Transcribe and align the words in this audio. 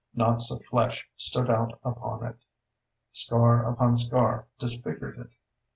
Knots 0.15 0.49
of 0.49 0.65
flesh 0.65 1.07
stood 1.15 1.47
out 1.47 1.79
upon 1.83 2.25
it; 2.25 2.43
scar 3.13 3.71
upon 3.71 3.95
scar 3.95 4.47
disfigured 4.57 5.19
it. 5.19 5.29